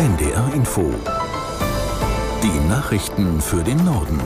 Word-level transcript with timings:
NDR 0.00 0.50
Info. 0.54 0.94
Die 2.42 2.68
Nachrichten 2.70 3.38
für 3.42 3.62
den 3.62 3.84
Norden. 3.84 4.18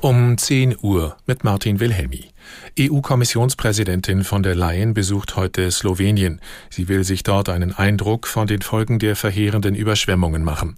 Um 0.00 0.38
10 0.38 0.78
Uhr 0.80 1.18
mit 1.26 1.44
Martin 1.44 1.80
Wilhelmi. 1.80 2.30
EU-Kommissionspräsidentin 2.78 4.24
von 4.24 4.42
der 4.42 4.54
Leyen 4.54 4.94
besucht 4.94 5.36
heute 5.36 5.70
Slowenien. 5.70 6.40
Sie 6.70 6.88
will 6.88 7.04
sich 7.04 7.24
dort 7.24 7.50
einen 7.50 7.74
Eindruck 7.74 8.26
von 8.26 8.46
den 8.46 8.62
Folgen 8.62 8.98
der 8.98 9.16
verheerenden 9.16 9.74
Überschwemmungen 9.74 10.42
machen. 10.42 10.76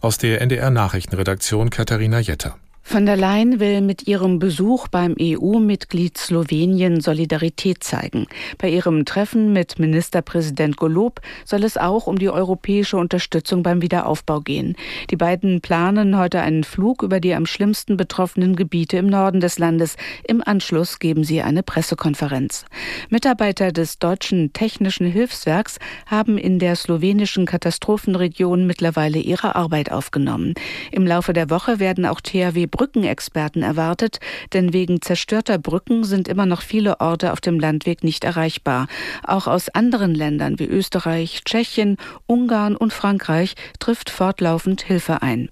Aus 0.00 0.16
der 0.16 0.40
NDR 0.40 0.70
Nachrichtenredaktion 0.70 1.68
Katharina 1.68 2.20
Jetter. 2.20 2.56
Von 2.84 3.06
der 3.06 3.16
Leyen 3.16 3.58
will 3.58 3.80
mit 3.80 4.06
ihrem 4.06 4.38
Besuch 4.38 4.88
beim 4.88 5.14
EU-Mitglied 5.18 6.18
Slowenien 6.18 7.00
Solidarität 7.00 7.82
zeigen. 7.82 8.26
Bei 8.58 8.68
ihrem 8.68 9.06
Treffen 9.06 9.52
mit 9.52 9.78
Ministerpräsident 9.78 10.76
Golob 10.76 11.20
soll 11.46 11.64
es 11.64 11.78
auch 11.78 12.06
um 12.06 12.18
die 12.18 12.28
europäische 12.28 12.98
Unterstützung 12.98 13.62
beim 13.62 13.80
Wiederaufbau 13.80 14.40
gehen. 14.40 14.76
Die 15.10 15.16
beiden 15.16 15.62
planen 15.62 16.18
heute 16.18 16.42
einen 16.42 16.64
Flug 16.64 17.02
über 17.02 17.20
die 17.20 17.34
am 17.34 17.46
schlimmsten 17.46 17.96
betroffenen 17.96 18.56
Gebiete 18.56 18.98
im 18.98 19.06
Norden 19.06 19.40
des 19.40 19.58
Landes. 19.58 19.96
Im 20.24 20.42
Anschluss 20.44 20.98
geben 20.98 21.24
sie 21.24 21.40
eine 21.40 21.62
Pressekonferenz. 21.62 22.66
Mitarbeiter 23.08 23.72
des 23.72 24.00
deutschen 24.00 24.52
Technischen 24.52 25.06
Hilfswerks 25.06 25.78
haben 26.06 26.36
in 26.36 26.58
der 26.58 26.76
slowenischen 26.76 27.46
Katastrophenregion 27.46 28.66
mittlerweile 28.66 29.18
ihre 29.18 29.54
Arbeit 29.54 29.90
aufgenommen. 29.92 30.54
Im 30.90 31.06
Laufe 31.06 31.32
der 31.32 31.48
Woche 31.48 31.78
werden 31.78 32.04
auch 32.04 32.20
THW 32.20 32.66
Brückenexperten 32.72 33.62
erwartet, 33.62 34.18
denn 34.52 34.72
wegen 34.72 35.00
zerstörter 35.00 35.58
Brücken 35.58 36.02
sind 36.02 36.26
immer 36.26 36.46
noch 36.46 36.62
viele 36.62 37.00
Orte 37.00 37.32
auf 37.32 37.40
dem 37.40 37.60
Landweg 37.60 38.02
nicht 38.02 38.24
erreichbar. 38.24 38.88
Auch 39.24 39.46
aus 39.46 39.68
anderen 39.68 40.16
Ländern 40.16 40.58
wie 40.58 40.66
Österreich, 40.66 41.42
Tschechien, 41.44 41.98
Ungarn 42.26 42.76
und 42.76 42.92
Frankreich 42.92 43.54
trifft 43.78 44.10
fortlaufend 44.10 44.82
Hilfe 44.82 45.22
ein. 45.22 45.50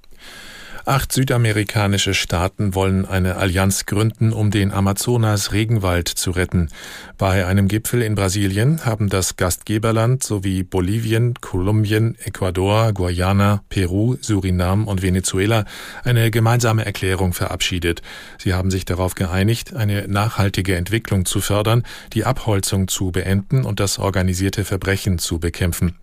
Acht 0.86 1.12
südamerikanische 1.12 2.14
Staaten 2.14 2.74
wollen 2.74 3.04
eine 3.04 3.36
Allianz 3.36 3.84
gründen, 3.84 4.32
um 4.32 4.50
den 4.50 4.72
Amazonas-Regenwald 4.72 6.08
zu 6.08 6.30
retten. 6.30 6.70
Bei 7.18 7.46
einem 7.46 7.68
Gipfel 7.68 8.00
in 8.00 8.14
Brasilien 8.14 8.84
haben 8.86 9.10
das 9.10 9.36
Gastgeberland 9.36 10.22
sowie 10.22 10.62
Bolivien, 10.62 11.34
Kolumbien, 11.40 12.16
Ecuador, 12.24 12.92
Guyana, 12.94 13.62
Peru, 13.68 14.16
Surinam 14.22 14.88
und 14.88 15.02
Venezuela 15.02 15.66
eine 16.02 16.30
gemeinsame 16.30 16.86
Erklärung 16.86 17.34
verabschiedet. 17.34 18.00
Sie 18.38 18.54
haben 18.54 18.70
sich 18.70 18.86
darauf 18.86 19.14
geeinigt, 19.14 19.74
eine 19.74 20.08
nachhaltige 20.08 20.76
Entwicklung 20.76 21.26
zu 21.26 21.42
fördern, 21.42 21.84
die 22.14 22.24
Abholzung 22.24 22.88
zu 22.88 23.10
beenden 23.10 23.64
und 23.64 23.80
das 23.80 23.98
organisierte 23.98 24.64
Verbrechen 24.64 25.18
zu 25.18 25.38
bekämpfen. 25.38 25.96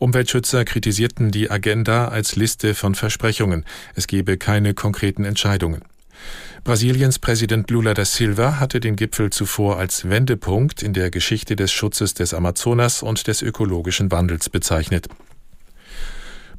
Umweltschützer 0.00 0.64
kritisierten 0.64 1.30
die 1.30 1.50
Agenda 1.50 2.08
als 2.08 2.34
Liste 2.34 2.74
von 2.74 2.94
Versprechungen. 2.94 3.66
Es 3.94 4.06
gebe 4.06 4.38
keine 4.38 4.72
konkreten 4.72 5.26
Entscheidungen. 5.26 5.82
Brasiliens 6.64 7.18
Präsident 7.18 7.70
Lula 7.70 7.92
da 7.92 8.06
Silva 8.06 8.58
hatte 8.58 8.80
den 8.80 8.96
Gipfel 8.96 9.28
zuvor 9.28 9.78
als 9.78 10.08
Wendepunkt 10.08 10.82
in 10.82 10.94
der 10.94 11.10
Geschichte 11.10 11.54
des 11.54 11.70
Schutzes 11.70 12.14
des 12.14 12.32
Amazonas 12.32 13.02
und 13.02 13.26
des 13.26 13.42
ökologischen 13.42 14.10
Wandels 14.10 14.48
bezeichnet. 14.48 15.06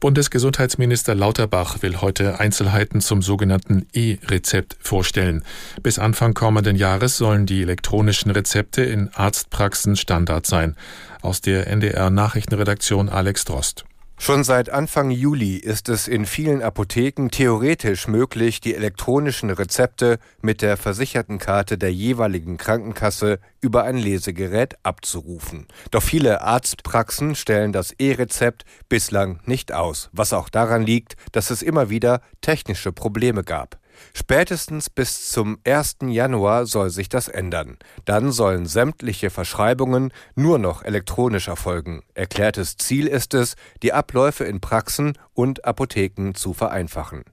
Bundesgesundheitsminister 0.02 1.14
Lauterbach 1.14 1.84
will 1.84 2.02
heute 2.02 2.40
Einzelheiten 2.40 3.02
zum 3.02 3.22
sogenannten 3.22 3.86
E-Rezept 3.94 4.76
vorstellen. 4.80 5.44
Bis 5.84 6.00
Anfang 6.00 6.34
kommenden 6.34 6.76
Jahres 6.76 7.18
sollen 7.18 7.46
die 7.46 7.62
elektronischen 7.62 8.32
Rezepte 8.32 8.82
in 8.82 9.12
Arztpraxen 9.14 9.96
Standard 9.96 10.48
sein. 10.48 10.76
Aus 11.22 11.42
der 11.42 11.68
NDR 11.68 12.10
Nachrichtenredaktion 12.10 13.10
Alex 13.10 13.46
Drost. 13.46 13.86
Schon 14.24 14.44
seit 14.44 14.70
Anfang 14.70 15.10
Juli 15.10 15.56
ist 15.56 15.90
es 15.90 16.08
in 16.08 16.28
vielen 16.28 16.62
Apotheken 16.62 17.30
theoretisch 17.32 18.08
möglich, 18.08 18.62
die 18.62 18.76
elektronischen 18.76 19.50
Rezepte 19.50 20.20
mit 20.44 20.62
der 20.62 20.78
versicherten 20.78 21.40
Karte 21.40 21.80
der 21.80 21.92
jeweiligen 21.92 22.58
Krankenkasse 22.58 23.40
über 23.62 23.84
ein 23.84 23.98
Lesegerät 23.98 24.76
abzurufen. 24.84 25.66
Doch 25.90 26.04
viele 26.04 26.44
Arztpraxen 26.44 27.34
stellen 27.34 27.74
das 27.74 27.94
E-Rezept 27.94 28.64
bislang 28.90 29.40
nicht 29.46 29.72
aus, 29.72 30.12
was 30.14 30.34
auch 30.34 30.50
daran 30.50 30.84
liegt, 30.84 31.16
dass 31.32 31.50
es 31.50 31.64
immer 31.64 31.90
wieder 31.90 32.22
technische 32.42 32.92
Probleme 32.92 33.44
gab. 33.44 33.81
Spätestens 34.14 34.90
bis 34.90 35.30
zum 35.30 35.60
1. 35.66 35.98
Januar 36.08 36.66
soll 36.66 36.90
sich 36.90 37.10
das 37.10 37.28
ändern. 37.28 37.78
Dann 38.06 38.32
sollen 38.32 38.66
sämtliche 38.66 39.30
Verschreibungen 39.30 40.14
nur 40.36 40.60
noch 40.60 40.84
elektronisch 40.84 41.48
erfolgen. 41.48 42.02
Erklärtes 42.14 42.78
Ziel 42.78 43.08
ist 43.08 43.34
es, 43.34 43.56
die 43.84 43.94
Abläufe 43.94 44.44
in 44.44 44.62
Praxen 44.62 45.18
und 45.34 45.66
Apotheken 45.66 46.34
zu 46.34 46.54
vereinfachen. 46.54 47.24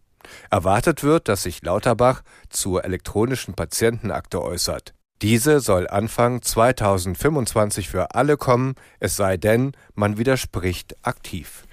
Erwartet 0.51 1.03
wird, 1.03 1.29
dass 1.29 1.43
sich 1.43 1.63
Lauterbach 1.63 2.23
zur 2.51 2.85
elektronischen 2.85 3.55
Patientenakte 3.55 4.43
äußert. 4.43 4.95
Diese 5.21 5.59
soll 5.59 5.89
Anfang 5.89 6.43
2025 6.43 7.89
für 7.89 8.15
alle 8.15 8.37
kommen, 8.37 8.77
es 9.01 9.17
sei 9.17 9.37
denn, 9.37 9.73
man 9.95 10.17
widerspricht 10.17 10.95
aktiv. 11.03 11.65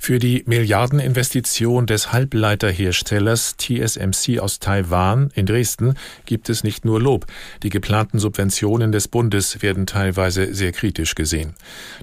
Für 0.00 0.20
die 0.20 0.44
Milliardeninvestition 0.46 1.86
des 1.86 2.12
Halbleiterherstellers 2.12 3.56
TSMC 3.56 4.38
aus 4.38 4.60
Taiwan 4.60 5.30
in 5.34 5.44
Dresden 5.44 5.94
gibt 6.24 6.48
es 6.48 6.62
nicht 6.62 6.84
nur 6.84 7.00
Lob. 7.00 7.26
Die 7.64 7.68
geplanten 7.68 8.20
Subventionen 8.20 8.92
des 8.92 9.08
Bundes 9.08 9.60
werden 9.60 9.86
teilweise 9.86 10.54
sehr 10.54 10.70
kritisch 10.70 11.16
gesehen. 11.16 11.54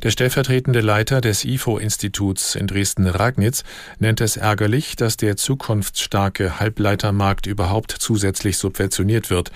Der 0.04 0.12
stellvertretende 0.12 0.82
Leiter 0.82 1.22
des 1.22 1.46
IFO-Instituts 1.46 2.56
in 2.56 2.68
Dresden-Ragnitz 2.68 3.64
nennt 4.00 4.20
es 4.20 4.36
ärgerlich, 4.36 4.98
dass 4.98 5.16
der 5.16 5.38
zukunftsstarke 5.38 6.60
Halbleitermarkt 6.60 7.48
überhaupt 7.48 7.96
zusätzlich 7.98 8.58
subventioniert 8.58 9.30
wird. 9.30 9.52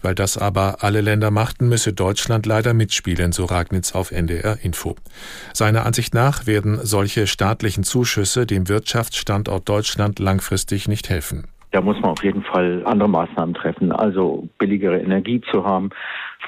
Weil 0.00 0.14
das 0.16 0.36
aber 0.36 0.82
alle 0.82 1.00
Länder 1.00 1.30
machten, 1.30 1.68
müsse 1.68 1.92
Deutschland 1.92 2.46
leider 2.46 2.74
mitspielen, 2.74 3.30
so 3.32 3.44
Ragnitz 3.44 3.92
auf 3.92 4.10
NDR 4.10 4.58
Info. 4.62 4.96
Seiner 5.52 5.86
Ansicht 5.86 6.14
nach 6.14 6.46
werden 6.46 6.80
solche 6.82 7.28
staatlichen 7.42 7.82
Zuschüsse 7.82 8.46
dem 8.46 8.68
Wirtschaftsstandort 8.68 9.68
Deutschland 9.68 10.20
langfristig 10.20 10.86
nicht 10.86 11.10
helfen. 11.10 11.48
Da 11.72 11.80
muss 11.80 11.98
man 12.00 12.12
auf 12.12 12.22
jeden 12.22 12.44
Fall 12.44 12.82
andere 12.84 13.08
Maßnahmen 13.08 13.52
treffen, 13.52 13.90
also 13.90 14.48
billigere 14.58 15.00
Energie 15.00 15.40
zu 15.50 15.64
haben, 15.64 15.90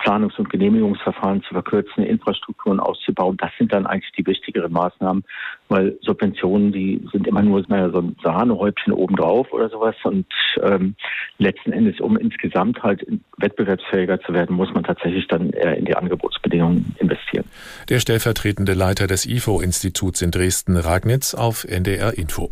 Planungs- 0.04 0.38
und 0.38 0.50
Genehmigungsverfahren 0.50 1.42
zu 1.42 1.54
verkürzen, 1.54 2.04
Infrastrukturen 2.04 2.78
auszubauen. 2.78 3.36
Das 3.38 3.50
sind 3.58 3.72
dann 3.72 3.86
eigentlich 3.86 4.12
die 4.12 4.24
wichtigeren 4.24 4.70
Maßnahmen, 4.70 5.24
weil 5.68 5.98
Subventionen, 6.02 6.72
die 6.72 7.06
sind 7.12 7.26
immer 7.26 7.42
nur 7.42 7.64
naja, 7.68 7.90
so 7.90 7.98
ein 7.98 8.16
Sahnehäubchen 8.22 8.92
obendrauf 8.92 9.52
oder 9.52 9.68
sowas. 9.68 9.94
Und 10.04 10.26
ähm, 10.62 10.94
letzten 11.38 11.72
Endes, 11.72 12.00
um 12.00 12.16
insgesamt 12.16 12.82
halt 12.82 13.06
wettbewerbsfähiger 13.38 14.20
zu 14.20 14.32
werden, 14.32 14.56
muss 14.56 14.72
man 14.74 14.84
tatsächlich 14.84 15.26
dann 15.28 15.50
eher 15.50 15.76
in 15.76 15.84
die 15.84 15.96
Angebotsbedingungen 15.96 16.94
investieren. 16.98 17.44
Der 17.88 18.00
stellvertretende 18.00 18.74
Leiter 18.74 19.06
des 19.06 19.26
IFO-Instituts 19.26 20.22
in 20.22 20.30
Dresden-Ragnitz 20.30 21.34
auf 21.34 21.64
NDR 21.64 22.16
Info. 22.16 22.50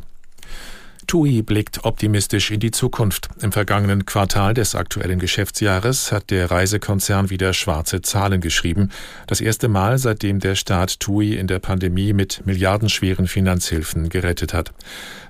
TUI 1.12 1.43
blickt 1.43 1.84
optimistisch 1.84 2.50
in 2.50 2.59
die 2.59 2.71
Zukunft. 2.71 3.28
Im 3.43 3.53
vergangenen 3.53 4.06
Quartal 4.06 4.55
des 4.55 4.75
aktuellen 4.75 5.19
Geschäftsjahres 5.19 6.11
hat 6.11 6.31
der 6.31 6.50
Reisekonzern 6.50 7.28
wieder 7.28 7.53
schwarze 7.53 8.00
Zahlen 8.00 8.41
geschrieben. 8.41 8.89
Das 9.27 9.43
erste 9.43 9.69
Mal, 9.69 9.99
seitdem 9.99 10.41
der 10.41 10.55
Staat 10.55 11.01
TUI 11.01 11.34
in 11.34 11.49
der 11.49 11.59
Pandemie 11.59 12.15
mit 12.15 12.47
milliardenschweren 12.47 13.27
Finanzhilfen 13.27 14.09
gerettet 14.09 14.55
hat. 14.55 14.72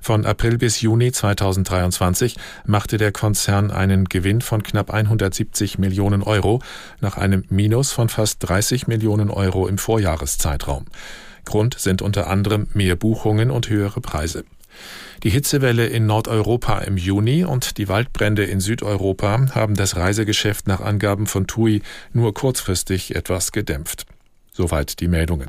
Von 0.01 0.25
April 0.25 0.57
bis 0.57 0.81
Juni 0.81 1.11
2023 1.11 2.37
machte 2.65 2.97
der 2.97 3.11
Konzern 3.11 3.73
einen 3.73 4.05
Gewinn 4.05 4.41
von 4.41 4.63
knapp 4.63 4.93
170 4.93 5.79
Millionen 5.79 6.23
Euro 6.23 6.63
nach 7.01 7.19
einem 7.19 7.43
Minus 7.49 7.91
von 7.91 8.09
fast 8.09 8.49
30 8.49 8.87
Millionen 8.87 9.31
Euro 9.31 9.67
im 9.67 9.79
Vorjahreszeitraum. 9.79 10.85
Grund 11.45 11.77
sind 11.77 12.03
unter 12.03 12.29
anderem 12.29 12.69
mehr 12.73 12.95
Buchungen 12.95 13.51
und 13.51 13.69
höhere 13.69 14.01
Preise. 14.01 14.45
Die 15.23 15.31
Hitzewelle 15.31 15.87
in 15.87 16.07
Nordeuropa 16.07 16.79
im 16.81 16.97
Juni 16.97 17.45
und 17.45 17.79
die 17.79 17.89
Waldbrände 17.89 18.45
in 18.45 18.59
Südeuropa 18.59 19.55
haben 19.55 19.75
das 19.75 19.95
Reisegeschäft 19.95 20.67
nach 20.67 20.81
Angaben 20.81 21.29
von 21.29 21.47
TUI 21.47 21.81
nur 22.13 22.35
kurzfristig 22.35 23.15
etwas 23.15 23.53
gedämpft. 23.53 24.07
Soweit 24.51 24.99
die 24.99 25.07
Meldungen. 25.07 25.49